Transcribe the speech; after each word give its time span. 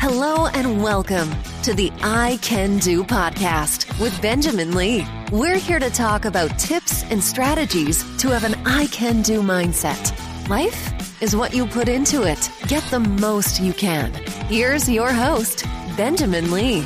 Hello 0.00 0.46
and 0.46 0.82
welcome 0.82 1.30
to 1.62 1.74
the 1.74 1.92
I 2.02 2.38
Can 2.40 2.78
Do 2.78 3.04
podcast 3.04 4.00
with 4.00 4.20
Benjamin 4.22 4.74
Lee. 4.74 5.06
We're 5.30 5.58
here 5.58 5.78
to 5.78 5.90
talk 5.90 6.24
about 6.24 6.58
tips 6.58 7.04
and 7.10 7.22
strategies 7.22 8.02
to 8.16 8.28
have 8.30 8.44
an 8.44 8.54
I 8.66 8.86
Can 8.86 9.20
Do 9.20 9.42
mindset. 9.42 10.18
Life 10.48 11.22
is 11.22 11.36
what 11.36 11.54
you 11.54 11.66
put 11.66 11.88
into 11.88 12.22
it. 12.22 12.50
Get 12.66 12.82
the 12.84 13.00
most 13.00 13.60
you 13.60 13.74
can. 13.74 14.12
Here's 14.48 14.88
your 14.88 15.12
host, 15.12 15.66
Benjamin 15.96 16.50
Lee. 16.50 16.84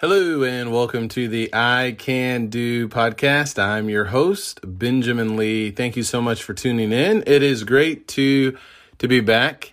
Hello 0.00 0.44
and 0.44 0.70
welcome 0.70 1.08
to 1.08 1.26
the 1.26 1.50
I 1.52 1.96
Can 1.98 2.46
Do 2.46 2.86
podcast. 2.86 3.60
I'm 3.60 3.90
your 3.90 4.04
host, 4.04 4.60
Benjamin 4.62 5.36
Lee. 5.36 5.72
Thank 5.72 5.96
you 5.96 6.04
so 6.04 6.22
much 6.22 6.44
for 6.44 6.54
tuning 6.54 6.92
in. 6.92 7.24
It 7.26 7.42
is 7.42 7.64
great 7.64 8.06
to 8.10 8.56
to 8.98 9.08
be 9.08 9.18
back. 9.18 9.72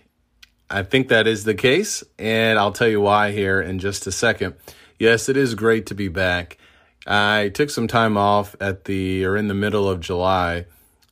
I 0.68 0.82
think 0.82 1.06
that 1.10 1.28
is 1.28 1.44
the 1.44 1.54
case, 1.54 2.02
and 2.18 2.58
I'll 2.58 2.72
tell 2.72 2.88
you 2.88 3.00
why 3.00 3.30
here 3.30 3.60
in 3.60 3.78
just 3.78 4.04
a 4.08 4.10
second. 4.10 4.56
Yes, 4.98 5.28
it 5.28 5.36
is 5.36 5.54
great 5.54 5.86
to 5.86 5.94
be 5.94 6.08
back. 6.08 6.58
I 7.06 7.52
took 7.54 7.70
some 7.70 7.86
time 7.86 8.16
off 8.16 8.56
at 8.60 8.86
the 8.86 9.24
or 9.24 9.36
in 9.36 9.46
the 9.46 9.54
middle 9.54 9.88
of 9.88 10.00
July. 10.00 10.66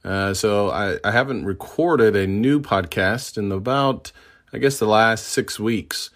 Uh, 0.05 0.35
so 0.35 0.71
I, 0.71 0.99
I 1.05 1.13
haven't 1.13 1.45
recorded 1.45 2.17
a 2.17 2.27
new 2.27 2.59
podcast 2.59 3.39
in 3.39 3.53
about 3.53 4.11
I 4.53 4.59
guess 4.59 4.81
the 4.81 4.87
last 4.87 5.27
six 5.27 5.61
weeks. 5.61 6.11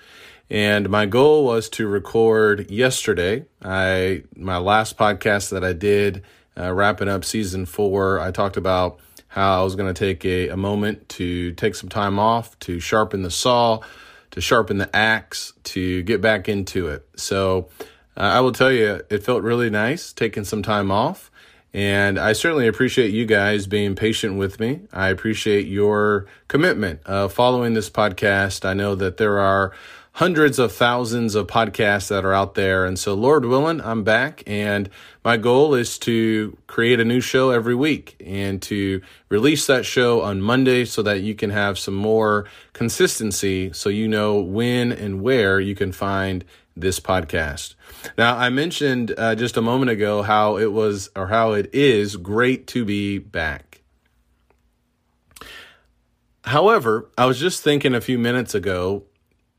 And 0.50 0.88
my 0.88 1.06
goal 1.06 1.44
was 1.44 1.68
to 1.70 1.86
record 1.86 2.70
yesterday. 2.70 3.44
I 3.62 4.22
my 4.34 4.56
last 4.58 4.96
podcast 4.96 5.50
that 5.50 5.62
I 5.62 5.74
did, 5.74 6.22
uh, 6.56 6.72
wrapping 6.72 7.08
up 7.08 7.24
season 7.24 7.66
four. 7.66 8.18
I 8.18 8.30
talked 8.30 8.56
about 8.56 8.98
how 9.28 9.60
I 9.60 9.62
was 9.62 9.76
going 9.76 9.92
to 9.92 9.98
take 9.98 10.24
a, 10.24 10.48
a 10.48 10.56
moment 10.56 11.08
to 11.10 11.52
take 11.52 11.74
some 11.74 11.90
time 11.90 12.18
off 12.18 12.58
to 12.60 12.80
sharpen 12.80 13.22
the 13.22 13.30
saw, 13.30 13.80
to 14.30 14.40
sharpen 14.40 14.78
the 14.78 14.94
axe, 14.96 15.52
to 15.64 16.02
get 16.04 16.22
back 16.22 16.48
into 16.48 16.88
it. 16.88 17.06
So 17.16 17.68
uh, 18.16 18.20
I 18.20 18.40
will 18.40 18.52
tell 18.52 18.72
you, 18.72 19.02
it 19.10 19.22
felt 19.22 19.42
really 19.42 19.68
nice 19.68 20.14
taking 20.14 20.44
some 20.44 20.62
time 20.62 20.90
off. 20.90 21.30
And 21.74 22.18
I 22.18 22.32
certainly 22.32 22.66
appreciate 22.66 23.10
you 23.10 23.26
guys 23.26 23.66
being 23.66 23.94
patient 23.94 24.38
with 24.38 24.58
me. 24.58 24.80
I 24.90 25.08
appreciate 25.08 25.66
your 25.66 26.26
commitment 26.48 27.00
uh, 27.04 27.28
following 27.28 27.74
this 27.74 27.90
podcast. 27.90 28.64
I 28.64 28.72
know 28.72 28.94
that 28.94 29.18
there 29.18 29.38
are 29.38 29.74
hundreds 30.12 30.58
of 30.58 30.72
thousands 30.72 31.34
of 31.34 31.46
podcasts 31.46 32.08
that 32.08 32.24
are 32.24 32.32
out 32.32 32.54
there. 32.54 32.84
And 32.84 32.98
so, 32.98 33.14
Lord 33.14 33.44
willing, 33.44 33.80
I'm 33.80 34.02
back. 34.02 34.42
And 34.46 34.90
my 35.24 35.36
goal 35.36 35.74
is 35.74 35.98
to 36.00 36.56
create 36.66 37.00
a 37.00 37.04
new 37.04 37.20
show 37.20 37.50
every 37.50 37.74
week 37.74 38.20
and 38.24 38.60
to 38.62 39.00
release 39.28 39.66
that 39.66 39.84
show 39.84 40.22
on 40.22 40.40
Monday 40.40 40.84
so 40.84 41.02
that 41.02 41.20
you 41.20 41.34
can 41.34 41.50
have 41.50 41.78
some 41.78 41.94
more 41.94 42.46
consistency 42.72 43.72
so 43.72 43.88
you 43.88 44.08
know 44.08 44.40
when 44.40 44.90
and 44.90 45.22
where 45.22 45.60
you 45.60 45.74
can 45.74 45.92
find 45.92 46.44
this 46.76 47.00
podcast. 47.00 47.74
Now, 48.16 48.36
I 48.36 48.50
mentioned 48.50 49.14
uh, 49.16 49.34
just 49.34 49.56
a 49.56 49.62
moment 49.62 49.90
ago 49.90 50.22
how 50.22 50.56
it 50.56 50.72
was 50.72 51.10
or 51.16 51.28
how 51.28 51.52
it 51.52 51.70
is 51.72 52.16
great 52.16 52.66
to 52.68 52.84
be 52.84 53.18
back. 53.18 53.82
However, 56.44 57.10
I 57.18 57.26
was 57.26 57.38
just 57.38 57.62
thinking 57.62 57.94
a 57.94 58.00
few 58.00 58.18
minutes 58.18 58.54
ago 58.54 59.04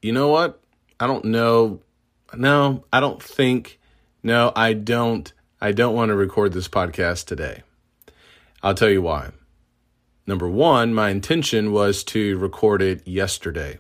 you 0.02 0.12
know 0.12 0.30
what? 0.30 0.62
I 1.00 1.08
don't 1.08 1.26
know. 1.26 1.82
No, 2.36 2.86
I 2.92 3.00
don't 3.00 3.22
think. 3.22 3.80
No, 4.24 4.52
I 4.56 4.74
don't. 4.74 5.32
I 5.62 5.72
don't 5.72 5.96
want 5.96 6.10
to 6.10 6.16
record 6.16 6.54
this 6.54 6.68
podcast 6.68 7.26
today. 7.26 7.64
I'll 8.64 8.74
tell 8.74 8.90
you 8.90 9.02
why. 9.02 9.32
Number 10.26 10.48
one, 10.48 10.94
my 10.94 11.10
intention 11.10 11.72
was 11.72 12.04
to 12.06 12.38
record 12.38 12.82
it 12.82 13.08
yesterday. 13.08 13.80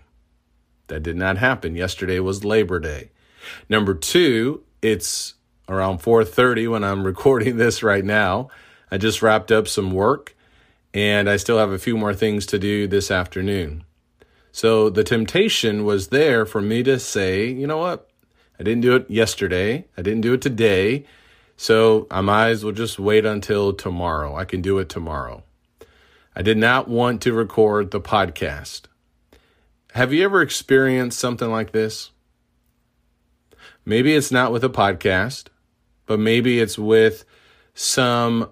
That 0.87 1.03
did 1.03 1.15
not 1.15 1.37
happen. 1.37 1.75
Yesterday 1.75 2.19
was 2.19 2.43
Labor 2.43 2.79
Day. 2.79 3.11
Number 3.69 3.93
two, 3.93 4.63
it's 4.81 5.35
around 5.67 5.99
4:30 5.99 6.69
when 6.71 6.83
I'm 6.83 7.03
recording 7.05 7.57
this 7.57 7.83
right 7.83 8.03
now. 8.03 8.49
I 8.91 8.97
just 8.97 9.21
wrapped 9.21 9.51
up 9.51 9.67
some 9.67 9.91
work 9.91 10.35
and 10.93 11.29
I 11.29 11.37
still 11.37 11.59
have 11.59 11.71
a 11.71 11.77
few 11.77 11.95
more 11.95 12.13
things 12.13 12.45
to 12.47 12.59
do 12.59 12.87
this 12.87 13.11
afternoon. 13.11 13.83
So 14.51 14.89
the 14.89 15.03
temptation 15.03 15.85
was 15.85 16.07
there 16.07 16.45
for 16.45 16.61
me 16.61 16.83
to 16.83 16.99
say, 16.99 17.47
you 17.47 17.67
know 17.67 17.77
what? 17.77 18.09
I 18.59 18.63
didn't 18.63 18.81
do 18.81 18.95
it 18.95 19.09
yesterday. 19.09 19.85
I 19.97 20.01
didn't 20.01 20.21
do 20.21 20.33
it 20.33 20.41
today. 20.41 21.05
So 21.55 22.07
I 22.09 22.21
might 22.21 22.49
as 22.49 22.63
well 22.63 22.73
just 22.73 22.99
wait 22.99 23.25
until 23.25 23.73
tomorrow. 23.73 24.35
I 24.35 24.45
can 24.45 24.61
do 24.61 24.79
it 24.79 24.89
tomorrow. 24.89 25.43
I 26.35 26.41
did 26.41 26.57
not 26.57 26.87
want 26.87 27.21
to 27.23 27.33
record 27.33 27.91
the 27.91 28.01
podcast. 28.01 28.83
Have 29.93 30.13
you 30.13 30.23
ever 30.23 30.41
experienced 30.41 31.19
something 31.19 31.49
like 31.49 31.71
this? 31.71 32.11
Maybe 33.85 34.15
it's 34.15 34.31
not 34.31 34.51
with 34.51 34.63
a 34.63 34.69
podcast, 34.69 35.47
but 36.05 36.19
maybe 36.19 36.59
it's 36.59 36.77
with 36.77 37.25
some 37.73 38.49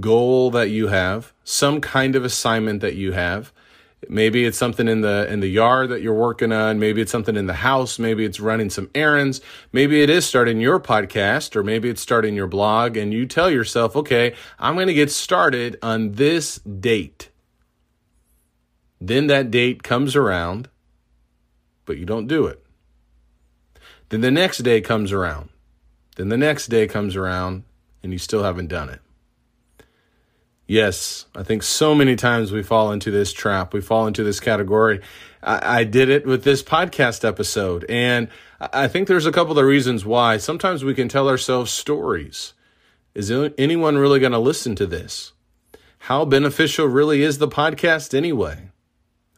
goal 0.00 0.50
that 0.50 0.70
you 0.70 0.88
have, 0.88 1.32
some 1.44 1.80
kind 1.80 2.16
of 2.16 2.24
assignment 2.24 2.80
that 2.80 2.94
you 2.94 3.12
have 3.12 3.52
Maybe 4.08 4.44
it's 4.44 4.58
something 4.58 4.88
in 4.88 5.00
the 5.00 5.30
in 5.32 5.40
the 5.40 5.48
yard 5.48 5.90
that 5.90 6.02
you're 6.02 6.14
working 6.14 6.52
on, 6.52 6.78
maybe 6.78 7.00
it's 7.00 7.12
something 7.12 7.36
in 7.36 7.46
the 7.46 7.54
house, 7.54 7.98
maybe 7.98 8.24
it's 8.24 8.40
running 8.40 8.70
some 8.70 8.90
errands, 8.94 9.40
maybe 9.72 10.02
it 10.02 10.10
is 10.10 10.24
starting 10.24 10.60
your 10.60 10.80
podcast 10.80 11.56
or 11.56 11.62
maybe 11.62 11.88
it's 11.88 12.00
starting 12.00 12.34
your 12.34 12.46
blog 12.46 12.96
and 12.96 13.12
you 13.12 13.26
tell 13.26 13.50
yourself, 13.50 13.96
"Okay, 13.96 14.34
I'm 14.58 14.74
going 14.74 14.88
to 14.88 14.94
get 14.94 15.10
started 15.10 15.78
on 15.82 16.12
this 16.12 16.58
date." 16.58 17.30
Then 19.00 19.26
that 19.26 19.50
date 19.50 19.82
comes 19.82 20.16
around, 20.16 20.68
but 21.84 21.98
you 21.98 22.06
don't 22.06 22.26
do 22.26 22.46
it. 22.46 22.64
Then 24.08 24.20
the 24.20 24.30
next 24.30 24.58
day 24.58 24.80
comes 24.80 25.12
around. 25.12 25.50
Then 26.16 26.28
the 26.28 26.36
next 26.36 26.68
day 26.68 26.86
comes 26.86 27.16
around 27.16 27.64
and 28.02 28.12
you 28.12 28.18
still 28.18 28.44
haven't 28.44 28.68
done 28.68 28.88
it. 28.88 29.00
Yes, 30.66 31.26
I 31.34 31.42
think 31.42 31.62
so 31.62 31.94
many 31.94 32.16
times 32.16 32.50
we 32.50 32.62
fall 32.62 32.90
into 32.90 33.10
this 33.10 33.32
trap. 33.32 33.74
We 33.74 33.82
fall 33.82 34.06
into 34.06 34.24
this 34.24 34.40
category. 34.40 35.00
I, 35.42 35.80
I, 35.80 35.84
did 35.84 36.08
it 36.08 36.26
with 36.26 36.42
this 36.42 36.62
podcast 36.62 37.22
episode, 37.22 37.84
and 37.86 38.28
I 38.58 38.88
think 38.88 39.06
there's 39.06 39.26
a 39.26 39.32
couple 39.32 39.58
of 39.58 39.66
reasons 39.66 40.06
why. 40.06 40.38
Sometimes 40.38 40.82
we 40.82 40.94
can 40.94 41.08
tell 41.08 41.28
ourselves 41.28 41.70
stories. 41.70 42.54
Is 43.14 43.30
anyone 43.30 43.98
really 43.98 44.20
going 44.20 44.32
to 44.32 44.38
listen 44.38 44.74
to 44.76 44.86
this? 44.86 45.32
How 45.98 46.24
beneficial 46.24 46.86
really 46.86 47.22
is 47.22 47.38
the 47.38 47.48
podcast 47.48 48.14
anyway? 48.14 48.70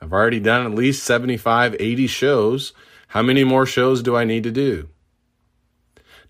I've 0.00 0.12
already 0.12 0.41
done 0.41 0.64
at 0.64 0.75
least 0.75 1.04
75, 1.04 1.75
80 1.78 2.06
shows. 2.06 2.72
How 3.08 3.22
many 3.22 3.43
more 3.43 3.66
shows 3.66 4.03
do 4.03 4.16
I 4.16 4.25
need 4.25 4.44
to 4.44 4.53
do? 4.53 4.88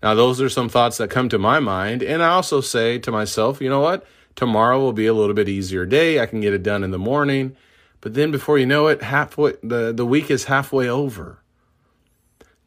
Now, 0.01 0.15
those 0.15 0.41
are 0.41 0.49
some 0.49 0.69
thoughts 0.69 0.97
that 0.97 1.09
come 1.09 1.29
to 1.29 1.37
my 1.37 1.59
mind. 1.59 2.01
And 2.01 2.23
I 2.23 2.29
also 2.29 2.61
say 2.61 2.97
to 2.99 3.11
myself, 3.11 3.61
you 3.61 3.69
know 3.69 3.79
what? 3.79 4.07
Tomorrow 4.37 4.79
will 4.79 4.93
be 4.93 5.07
a 5.07 5.13
little 5.15 5.33
bit 5.33 5.49
easier 5.49 5.85
day. 5.85 6.21
I 6.21 6.27
can 6.27 6.41
get 6.41 6.53
it 6.53 6.61
done 6.61 6.83
in 6.83 6.91
the 6.91 6.99
morning. 6.99 7.57
But 8.01 8.13
then 8.13 8.31
before 8.31 8.59
you 8.59 8.67
know 8.67 8.85
it, 8.85 9.01
halfway 9.01 9.53
the, 9.63 9.91
the 9.91 10.05
week 10.05 10.29
is 10.29 10.45
halfway 10.45 10.87
over. 10.87 11.39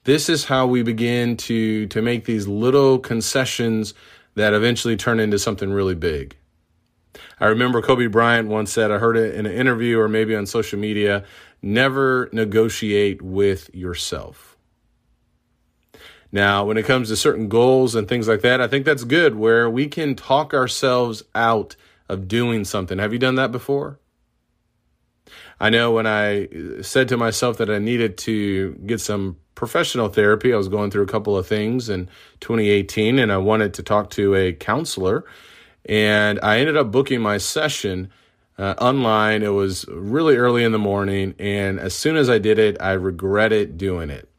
This 0.03 0.29
is 0.29 0.47
how 0.47 0.67
we 0.67 0.83
begin 0.83 1.37
to 1.39 1.87
to 1.87 2.03
make 2.03 2.25
these 2.25 2.49
little 2.49 2.99
concessions 2.99 3.95
that 4.35 4.53
eventually 4.53 4.97
turn 4.97 5.21
into 5.21 5.39
something 5.39 5.71
really 5.71 5.95
big. 5.95 6.37
I 7.39 7.47
remember 7.47 7.81
Kobe 7.83 8.09
Bryant 8.09 8.49
once 8.49 8.73
said, 8.73 8.91
I 8.91 8.99
heard 8.99 9.17
it 9.17 9.37
in 9.37 9.47
an 9.47 9.53
interview 9.53 10.01
or 10.01 10.09
maybe 10.09 10.35
on 10.35 10.47
social 10.47 10.79
media, 10.79 11.25
never 11.63 12.29
negotiate 12.33 13.23
with 13.23 13.73
yourself. 13.73 14.50
Now, 16.33 16.65
when 16.65 16.77
it 16.77 16.85
comes 16.85 17.09
to 17.09 17.17
certain 17.17 17.49
goals 17.49 17.95
and 17.95 18.09
things 18.09 18.29
like 18.29 18.43
that, 18.43 18.61
I 18.61 18.69
think 18.69 18.85
that's 18.85 19.05
good 19.05 19.35
where 19.35 19.69
we 19.69 19.89
can 19.89 20.15
talk 20.15 20.55
ourselves 20.55 21.25
out 21.35 21.75
of 22.09 22.29
doing 22.29 22.65
something. 22.65 22.99
Have 22.99 23.13
you 23.13 23.19
done 23.19 23.35
that 23.35 23.51
before? 23.53 23.99
I 25.59 25.71
know 25.71 25.93
when 25.93 26.07
I 26.07 26.49
said 26.81 27.09
to 27.09 27.17
myself 27.17 27.59
that 27.59 27.69
I 27.69 27.79
needed 27.79 28.17
to 28.19 28.75
get 28.87 29.01
some 29.01 29.37
professional 29.55 30.09
therapy, 30.09 30.55
I 30.55 30.57
was 30.57 30.69
going 30.69 30.91
through 30.91 31.03
a 31.03 31.09
couple 31.09 31.37
of 31.37 31.47
things 31.47 31.91
in 31.91 32.09
2018 32.41 33.19
and 33.19 33.31
I 33.31 33.37
wanted 33.37 33.75
to 33.75 33.83
talk 33.83 34.09
to 34.11 34.35
a 34.35 34.55
counselor. 34.55 35.25
And 35.85 36.41
I 36.43 36.61
ended 36.61 36.79
up 36.79 36.91
booking 36.91 37.21
my 37.21 37.37
session 37.37 38.11
uh, 38.59 38.75
online. 38.79 39.43
It 39.43 39.49
was 39.49 39.85
really 39.89 40.37
early 40.37 40.65
in 40.65 40.73
the 40.73 40.79
morning. 40.79 41.35
And 41.39 41.79
as 41.79 41.95
soon 41.95 42.17
as 42.17 42.31
I 42.31 42.39
did 42.39 42.59
it, 42.59 42.81
I 42.81 42.93
regretted 42.93 43.77
doing 43.77 44.09
it. 44.09 44.30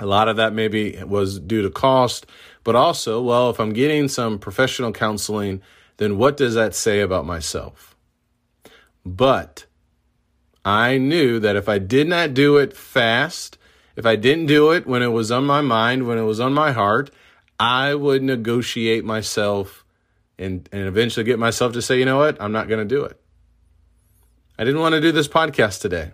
A 0.00 0.06
lot 0.06 0.28
of 0.28 0.36
that 0.36 0.52
maybe 0.52 1.02
was 1.04 1.38
due 1.38 1.62
to 1.62 1.70
cost, 1.70 2.26
but 2.64 2.74
also, 2.74 3.22
well, 3.22 3.50
if 3.50 3.60
I'm 3.60 3.72
getting 3.72 4.08
some 4.08 4.38
professional 4.38 4.92
counseling, 4.92 5.60
then 5.98 6.16
what 6.16 6.36
does 6.36 6.54
that 6.54 6.74
say 6.74 7.00
about 7.00 7.26
myself? 7.26 7.94
But 9.04 9.66
I 10.64 10.98
knew 10.98 11.38
that 11.40 11.56
if 11.56 11.68
I 11.68 11.78
did 11.78 12.08
not 12.08 12.34
do 12.34 12.56
it 12.56 12.76
fast, 12.76 13.58
if 13.96 14.06
I 14.06 14.16
didn't 14.16 14.46
do 14.46 14.72
it 14.72 14.86
when 14.86 15.02
it 15.02 15.08
was 15.08 15.30
on 15.30 15.44
my 15.44 15.60
mind, 15.60 16.06
when 16.06 16.18
it 16.18 16.22
was 16.22 16.40
on 16.40 16.54
my 16.54 16.72
heart, 16.72 17.10
I 17.58 17.94
would 17.94 18.22
negotiate 18.22 19.04
myself 19.04 19.84
and, 20.38 20.66
and 20.72 20.88
eventually 20.88 21.24
get 21.24 21.38
myself 21.38 21.74
to 21.74 21.82
say, 21.82 21.98
you 21.98 22.06
know 22.06 22.16
what, 22.16 22.40
I'm 22.40 22.52
not 22.52 22.68
going 22.68 22.86
to 22.86 22.94
do 22.94 23.04
it. 23.04 23.20
I 24.58 24.64
didn't 24.64 24.80
want 24.80 24.94
to 24.94 25.00
do 25.00 25.12
this 25.12 25.28
podcast 25.28 25.80
today. 25.80 26.12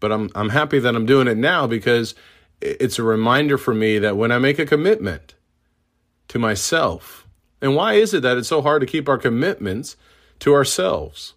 But 0.00 0.12
I'm, 0.12 0.30
I'm 0.34 0.48
happy 0.48 0.78
that 0.78 0.96
I'm 0.96 1.06
doing 1.06 1.28
it 1.28 1.36
now 1.36 1.66
because 1.66 2.14
it's 2.60 2.98
a 2.98 3.02
reminder 3.02 3.56
for 3.56 3.74
me 3.74 3.98
that 3.98 4.16
when 4.16 4.32
I 4.32 4.38
make 4.38 4.58
a 4.58 4.66
commitment 4.66 5.34
to 6.28 6.38
myself, 6.38 7.26
and 7.60 7.76
why 7.76 7.94
is 7.94 8.14
it 8.14 8.22
that 8.22 8.36
it's 8.36 8.48
so 8.48 8.62
hard 8.62 8.80
to 8.80 8.86
keep 8.86 9.08
our 9.08 9.18
commitments 9.18 9.96
to 10.40 10.54
ourselves? 10.54 11.34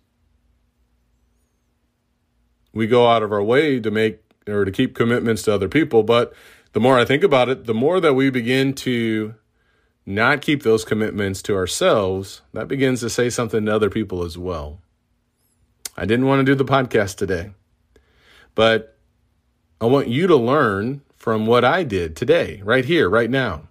We 2.74 2.88
go 2.88 3.08
out 3.08 3.24
of 3.24 3.32
our 3.32 3.44
way 3.44 3.80
to 3.80 3.92
make 3.92 4.22
or 4.48 4.66
to 4.66 4.72
keep 4.72 4.96
commitments 4.96 5.44
to 5.44 5.54
other 5.54 5.70
people, 5.70 6.04
but 6.04 6.34
the 6.74 6.80
more 6.80 6.98
I 6.98 7.06
think 7.06 7.24
about 7.24 7.50
it, 7.50 7.66
the 7.66 7.74
more 7.74 8.00
that 8.00 8.14
we 8.14 8.30
begin 8.30 8.74
to 8.74 9.36
not 10.06 10.42
keep 10.42 10.64
those 10.64 10.84
commitments 10.84 11.42
to 11.44 11.56
ourselves, 11.56 12.42
that 12.54 12.68
begins 12.68 13.00
to 13.02 13.10
say 13.10 13.30
something 13.30 13.66
to 13.66 13.74
other 13.74 13.90
people 13.90 14.24
as 14.24 14.38
well. 14.38 14.80
I 15.96 16.06
didn't 16.06 16.26
want 16.26 16.40
to 16.40 16.44
do 16.44 16.56
the 16.56 16.66
podcast 16.66 17.16
today, 17.16 17.52
but 18.56 18.98
I 19.82 19.86
want 19.86 20.08
you 20.08 20.28
to 20.28 20.36
learn 20.36 21.02
from 21.16 21.46
what 21.46 21.64
I 21.64 21.84
did 21.84 22.16
today, 22.16 22.62
right 22.64 22.86
here, 22.86 23.10
right 23.10 23.30
now. 23.30 23.68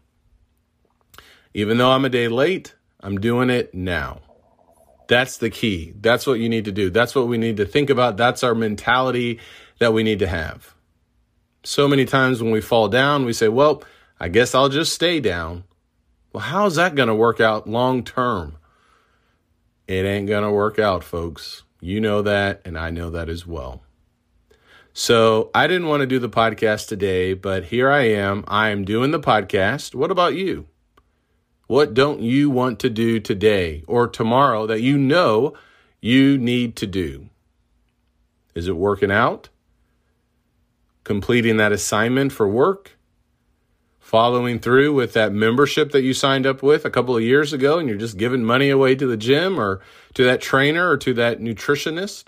Even 1.54 1.78
though 1.78 1.90
I'm 1.90 2.04
a 2.04 2.08
day 2.08 2.28
late, 2.28 2.74
I'm 3.00 3.20
doing 3.20 3.50
it 3.50 3.74
now. 3.74 4.20
That's 5.08 5.36
the 5.36 5.50
key. 5.50 5.92
That's 6.00 6.26
what 6.26 6.38
you 6.38 6.48
need 6.48 6.64
to 6.64 6.72
do. 6.72 6.88
That's 6.88 7.14
what 7.14 7.28
we 7.28 7.36
need 7.36 7.58
to 7.58 7.66
think 7.66 7.90
about. 7.90 8.16
That's 8.16 8.42
our 8.42 8.54
mentality 8.54 9.40
that 9.78 9.92
we 9.92 10.02
need 10.02 10.20
to 10.20 10.26
have. 10.26 10.74
So 11.64 11.86
many 11.86 12.04
times 12.04 12.42
when 12.42 12.52
we 12.52 12.60
fall 12.60 12.88
down, 12.88 13.24
we 13.24 13.32
say, 13.32 13.48
well, 13.48 13.82
I 14.18 14.28
guess 14.28 14.54
I'll 14.54 14.68
just 14.68 14.92
stay 14.92 15.20
down. 15.20 15.64
Well, 16.32 16.42
how's 16.42 16.76
that 16.76 16.94
going 16.94 17.08
to 17.08 17.14
work 17.14 17.40
out 17.40 17.68
long 17.68 18.04
term? 18.04 18.56
It 19.86 20.06
ain't 20.06 20.28
going 20.28 20.44
to 20.44 20.50
work 20.50 20.78
out, 20.78 21.04
folks. 21.04 21.64
You 21.80 22.00
know 22.00 22.22
that, 22.22 22.62
and 22.64 22.78
I 22.78 22.90
know 22.90 23.10
that 23.10 23.28
as 23.28 23.46
well. 23.46 23.82
So 24.94 25.50
I 25.54 25.66
didn't 25.66 25.88
want 25.88 26.02
to 26.02 26.06
do 26.06 26.18
the 26.18 26.28
podcast 26.28 26.88
today, 26.88 27.34
but 27.34 27.64
here 27.64 27.90
I 27.90 28.02
am. 28.02 28.44
I 28.46 28.68
am 28.68 28.84
doing 28.84 29.10
the 29.10 29.20
podcast. 29.20 29.94
What 29.94 30.10
about 30.10 30.34
you? 30.34 30.66
What 31.66 31.94
don't 31.94 32.20
you 32.20 32.50
want 32.50 32.78
to 32.80 32.90
do 32.90 33.18
today 33.18 33.84
or 33.86 34.06
tomorrow 34.06 34.66
that 34.66 34.82
you 34.82 34.98
know 34.98 35.54
you 36.00 36.36
need 36.36 36.76
to 36.76 36.86
do? 36.86 37.28
Is 38.54 38.68
it 38.68 38.76
working 38.76 39.10
out? 39.10 39.48
Completing 41.04 41.56
that 41.56 41.72
assignment 41.72 42.32
for 42.32 42.46
work? 42.46 42.92
following 44.12 44.58
through 44.58 44.92
with 44.92 45.14
that 45.14 45.32
membership 45.32 45.90
that 45.92 46.02
you 46.02 46.12
signed 46.12 46.44
up 46.44 46.62
with 46.62 46.84
a 46.84 46.90
couple 46.90 47.16
of 47.16 47.22
years 47.22 47.54
ago 47.54 47.78
and 47.78 47.88
you're 47.88 47.96
just 47.96 48.18
giving 48.18 48.44
money 48.44 48.68
away 48.68 48.94
to 48.94 49.06
the 49.06 49.16
gym 49.16 49.58
or 49.58 49.80
to 50.12 50.22
that 50.22 50.38
trainer 50.38 50.90
or 50.90 50.98
to 50.98 51.14
that 51.14 51.40
nutritionist, 51.40 52.24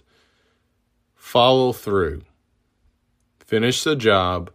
follow 1.15 1.75
through. 1.75 2.23
Finish 3.47 3.85
the 3.85 3.97
job, 3.97 4.51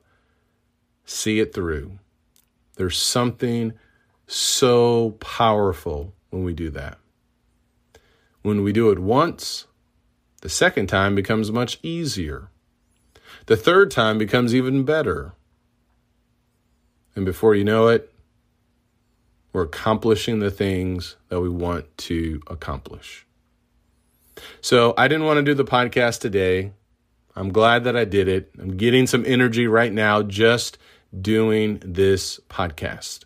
see 1.06 1.40
it 1.40 1.54
through. 1.54 2.00
There's 2.76 2.98
something 2.98 3.74
so 4.28 5.12
powerful 5.20 6.14
when 6.30 6.44
we 6.44 6.54
do 6.54 6.70
that. 6.72 6.98
When 8.42 8.64
we 8.64 8.72
do 8.72 8.90
it 8.90 9.00
once, 9.00 9.68
the 10.42 10.50
second 10.50 10.88
time 10.88 11.16
becomes 11.16 11.52
much 11.52 11.80
easier. 11.84 12.50
The 13.48 13.58
third 13.58 13.92
time 13.92 14.18
becomes 14.18 14.56
even 14.56 14.84
better. 14.86 15.34
And 17.16 17.26
before 17.26 17.56
you 17.56 17.64
know 17.64 17.88
it, 17.90 18.14
we're 19.52 19.64
accomplishing 19.64 20.40
the 20.40 20.52
things 20.52 21.16
that 21.30 21.42
we 21.42 21.50
want 21.50 21.98
to 21.98 22.42
accomplish. 22.48 23.26
So 24.62 24.94
I 24.98 25.08
didn't 25.08 25.26
want 25.26 25.38
to 25.38 25.44
do 25.44 25.54
the 25.54 25.66
podcast 25.66 26.22
today. 26.22 26.72
I'm 27.36 27.52
glad 27.52 27.84
that 27.86 27.96
I 27.96 28.06
did 28.06 28.28
it. 28.28 28.52
I'm 28.60 28.78
getting 28.78 29.08
some 29.08 29.24
energy 29.26 29.68
right 29.68 29.92
now 29.92 30.22
just 30.24 30.78
doing 31.20 31.82
this 31.86 32.40
podcast. 32.50 33.26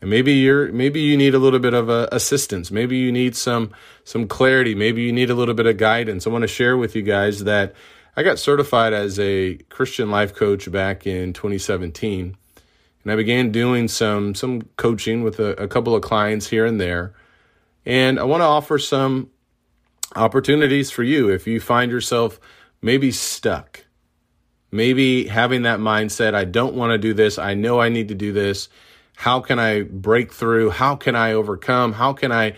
And 0.00 0.10
maybe 0.10 0.32
you're 0.32 0.72
maybe 0.72 1.00
you 1.00 1.16
need 1.16 1.34
a 1.34 1.38
little 1.38 1.60
bit 1.60 1.74
of 1.74 1.88
uh, 1.88 2.08
assistance. 2.10 2.70
Maybe 2.70 2.96
you 2.96 3.12
need 3.12 3.36
some 3.36 3.72
some 4.04 4.26
clarity. 4.26 4.74
Maybe 4.74 5.02
you 5.02 5.12
need 5.12 5.30
a 5.30 5.34
little 5.34 5.54
bit 5.54 5.66
of 5.66 5.76
guidance. 5.76 6.26
I 6.26 6.30
want 6.30 6.42
to 6.42 6.48
share 6.48 6.76
with 6.76 6.96
you 6.96 7.02
guys 7.02 7.44
that 7.44 7.74
I 8.16 8.22
got 8.22 8.38
certified 8.38 8.92
as 8.92 9.18
a 9.18 9.54
Christian 9.70 10.10
life 10.10 10.34
coach 10.34 10.70
back 10.70 11.06
in 11.06 11.32
2017 11.32 12.36
and 13.04 13.12
I 13.12 13.16
began 13.16 13.50
doing 13.50 13.88
some 13.88 14.34
some 14.34 14.62
coaching 14.76 15.22
with 15.22 15.40
a, 15.40 15.62
a 15.62 15.68
couple 15.68 15.94
of 15.94 16.02
clients 16.02 16.48
here 16.48 16.64
and 16.64 16.80
there. 16.80 17.14
And 17.84 18.18
I 18.18 18.24
want 18.24 18.42
to 18.42 18.46
offer 18.46 18.78
some 18.78 19.30
opportunities 20.14 20.90
for 20.90 21.02
you 21.02 21.28
if 21.28 21.46
you 21.46 21.58
find 21.58 21.90
yourself 21.90 22.38
maybe 22.82 23.10
stuck, 23.10 23.84
maybe 24.70 25.26
having 25.28 25.62
that 25.62 25.78
mindset, 25.78 26.34
I 26.34 26.44
don't 26.44 26.74
want 26.74 26.90
to 26.90 26.98
do 26.98 27.14
this, 27.14 27.38
I 27.38 27.54
know 27.54 27.80
I 27.80 27.88
need 27.88 28.08
to 28.08 28.14
do 28.14 28.32
this. 28.32 28.68
How 29.14 29.40
can 29.40 29.58
I 29.58 29.82
break 29.82 30.32
through? 30.32 30.70
How 30.70 30.96
can 30.96 31.14
I 31.14 31.32
overcome? 31.32 31.92
How 31.92 32.12
can 32.12 32.32
I 32.32 32.56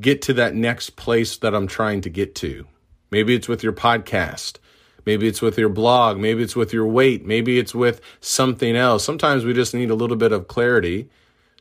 get 0.00 0.22
to 0.22 0.32
that 0.34 0.54
next 0.54 0.90
place 0.90 1.36
that 1.38 1.54
I'm 1.54 1.66
trying 1.66 2.02
to 2.02 2.10
get 2.10 2.34
to? 2.36 2.66
Maybe 3.10 3.34
it's 3.34 3.48
with 3.48 3.62
your 3.62 3.72
podcast. 3.72 4.58
Maybe 5.06 5.26
it's 5.26 5.40
with 5.40 5.58
your 5.58 5.70
blog. 5.70 6.18
Maybe 6.18 6.42
it's 6.42 6.54
with 6.54 6.72
your 6.72 6.86
weight. 6.86 7.24
Maybe 7.24 7.58
it's 7.58 7.74
with 7.74 8.00
something 8.20 8.76
else. 8.76 9.02
Sometimes 9.02 9.44
we 9.44 9.54
just 9.54 9.74
need 9.74 9.90
a 9.90 9.94
little 9.94 10.16
bit 10.16 10.32
of 10.32 10.48
clarity. 10.48 11.08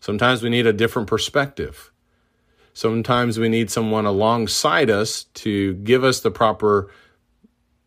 Sometimes 0.02 0.44
we 0.44 0.50
need 0.50 0.68
a 0.68 0.74
different 0.74 1.08
perspective. 1.08 1.92
Sometimes 2.74 3.40
we 3.40 3.50
need 3.50 3.72
someone 3.72 4.06
alongside 4.06 4.90
us 4.90 5.24
to 5.36 5.76
give 5.76 6.04
us 6.04 6.20
the 6.20 6.30
proper 6.30 6.92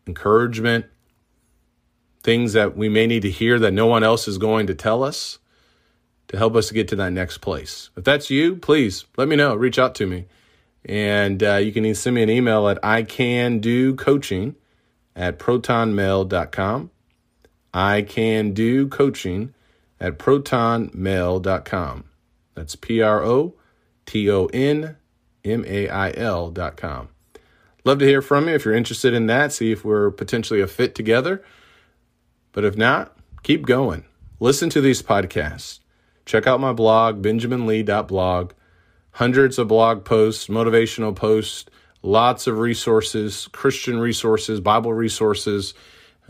encouragement, 0.07 0.85
things 2.23 2.53
that 2.53 2.75
we 2.75 2.89
may 2.89 3.07
need 3.07 3.21
to 3.21 3.31
hear 3.31 3.59
that 3.59 3.71
no 3.71 3.87
one 3.87 4.03
else 4.03 4.27
is 4.27 4.37
going 4.37 4.67
to 4.67 4.75
tell 4.75 5.03
us 5.03 5.39
to 6.27 6.37
help 6.37 6.55
us 6.55 6.69
to 6.69 6.73
get 6.73 6.87
to 6.87 6.95
that 6.95 7.11
next 7.11 7.39
place. 7.39 7.89
If 7.97 8.03
that's 8.03 8.29
you, 8.29 8.55
please 8.55 9.05
let 9.17 9.27
me 9.27 9.35
know. 9.35 9.55
Reach 9.55 9.77
out 9.77 9.95
to 9.95 10.07
me. 10.07 10.25
And 10.85 11.43
uh, 11.43 11.55
you 11.55 11.71
can 11.71 11.93
send 11.93 12.15
me 12.15 12.23
an 12.23 12.29
email 12.29 12.67
at 12.67 12.79
I 12.83 13.03
can 13.03 13.59
do 13.59 13.95
coaching 13.95 14.55
at 15.15 15.37
protonmail.com. 15.37 16.89
I 17.73 18.01
can 18.01 18.53
do 18.53 18.87
coaching 18.87 19.53
at 19.99 20.17
protonmail.com. 20.17 22.03
That's 22.55 22.75
P 22.75 23.01
R 23.01 23.23
O 23.23 23.53
T 24.05 24.29
O 24.29 24.45
N 24.47 24.97
M 25.45 25.65
A 25.67 25.89
I 25.89 26.11
L.com. 26.15 27.09
Love 27.83 27.99
to 27.99 28.05
hear 28.05 28.21
from 28.21 28.47
you 28.47 28.53
if 28.53 28.65
you're 28.65 28.75
interested 28.75 29.13
in 29.13 29.25
that, 29.27 29.51
see 29.51 29.71
if 29.71 29.83
we're 29.83 30.11
potentially 30.11 30.61
a 30.61 30.67
fit 30.67 30.93
together. 30.93 31.43
But 32.51 32.65
if 32.65 32.77
not, 32.77 33.17
keep 33.43 33.65
going. 33.65 34.05
Listen 34.39 34.69
to 34.71 34.81
these 34.81 35.01
podcasts. 35.01 35.79
Check 36.25 36.47
out 36.47 36.59
my 36.59 36.73
blog, 36.73 37.21
benjaminlee.blog. 37.21 38.53
Hundreds 39.13 39.59
of 39.59 39.67
blog 39.67 40.05
posts, 40.05 40.47
motivational 40.47 41.15
posts, 41.15 41.69
lots 42.03 42.47
of 42.47 42.59
resources, 42.59 43.47
Christian 43.51 43.99
resources, 43.99 44.59
Bible 44.59 44.93
resources, 44.93 45.73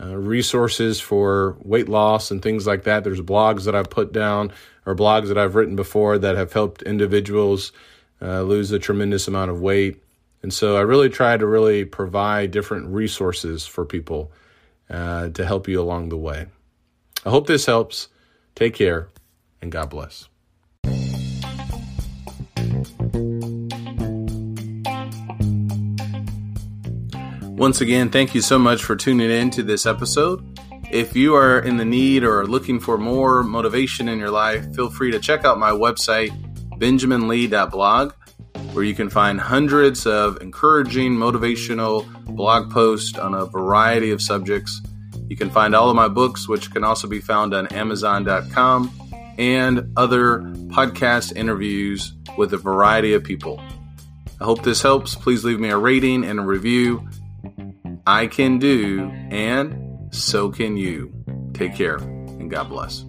uh, 0.00 0.16
resources 0.16 1.00
for 1.00 1.56
weight 1.62 1.88
loss 1.88 2.30
and 2.30 2.42
things 2.42 2.66
like 2.66 2.84
that. 2.84 3.04
There's 3.04 3.20
blogs 3.20 3.64
that 3.64 3.74
I've 3.74 3.90
put 3.90 4.12
down 4.12 4.52
or 4.84 4.96
blogs 4.96 5.28
that 5.28 5.38
I've 5.38 5.54
written 5.54 5.76
before 5.76 6.18
that 6.18 6.36
have 6.36 6.52
helped 6.52 6.82
individuals 6.82 7.72
uh, 8.20 8.42
lose 8.42 8.72
a 8.72 8.78
tremendous 8.78 9.28
amount 9.28 9.50
of 9.50 9.60
weight. 9.60 10.02
And 10.42 10.52
so 10.52 10.76
I 10.76 10.80
really 10.80 11.08
try 11.08 11.36
to 11.36 11.46
really 11.46 11.84
provide 11.84 12.50
different 12.50 12.88
resources 12.88 13.66
for 13.66 13.84
people 13.84 14.32
uh, 14.90 15.28
to 15.28 15.46
help 15.46 15.68
you 15.68 15.80
along 15.80 16.08
the 16.08 16.16
way. 16.16 16.46
I 17.24 17.30
hope 17.30 17.46
this 17.46 17.66
helps. 17.66 18.08
Take 18.54 18.74
care 18.74 19.08
and 19.62 19.70
God 19.70 19.88
bless. 19.88 20.28
Once 27.56 27.80
again, 27.80 28.10
thank 28.10 28.34
you 28.34 28.40
so 28.40 28.58
much 28.58 28.82
for 28.82 28.96
tuning 28.96 29.30
in 29.30 29.48
to 29.48 29.62
this 29.62 29.86
episode. 29.86 30.58
If 30.90 31.14
you 31.14 31.36
are 31.36 31.60
in 31.60 31.76
the 31.76 31.84
need 31.84 32.24
or 32.24 32.44
looking 32.44 32.80
for 32.80 32.98
more 32.98 33.44
motivation 33.44 34.08
in 34.08 34.18
your 34.18 34.30
life, 34.30 34.74
feel 34.74 34.90
free 34.90 35.12
to 35.12 35.20
check 35.20 35.44
out 35.44 35.58
my 35.58 35.70
website, 35.70 36.30
benjaminlee.blog, 36.80 38.14
where 38.72 38.84
you 38.84 38.94
can 38.94 39.10
find 39.10 39.40
hundreds 39.40 40.06
of 40.06 40.40
encouraging, 40.40 41.12
motivational 41.12 42.06
blog 42.24 42.70
posts 42.70 43.18
on 43.18 43.34
a 43.34 43.46
variety 43.46 44.10
of 44.10 44.22
subjects. 44.22 44.80
You 45.28 45.36
can 45.36 45.50
find 45.50 45.74
all 45.74 45.90
of 45.90 45.96
my 45.96 46.08
books, 46.08 46.48
which 46.48 46.70
can 46.70 46.84
also 46.84 47.08
be 47.08 47.20
found 47.20 47.54
on 47.54 47.66
Amazon.com, 47.68 48.90
and 49.38 49.92
other 49.96 50.40
podcast 50.68 51.36
interviews 51.36 52.12
with 52.36 52.52
a 52.52 52.58
variety 52.58 53.14
of 53.14 53.24
people. 53.24 53.60
I 54.40 54.44
hope 54.44 54.62
this 54.62 54.82
helps. 54.82 55.14
Please 55.14 55.44
leave 55.44 55.60
me 55.60 55.70
a 55.70 55.78
rating 55.78 56.24
and 56.24 56.40
a 56.40 56.42
review. 56.42 57.08
I 58.06 58.26
can 58.26 58.58
do, 58.58 59.08
and 59.30 60.12
so 60.14 60.50
can 60.50 60.76
you. 60.76 61.12
Take 61.54 61.76
care, 61.76 61.96
and 61.96 62.50
God 62.50 62.68
bless. 62.68 63.04